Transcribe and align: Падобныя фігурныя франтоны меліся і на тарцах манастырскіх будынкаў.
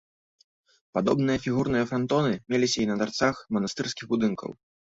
Падобныя 0.97 1.41
фігурныя 1.43 1.85
франтоны 1.91 2.33
меліся 2.55 2.79
і 2.85 2.89
на 2.95 2.99
тарцах 3.05 3.35
манастырскіх 3.59 4.05
будынкаў. 4.15 4.61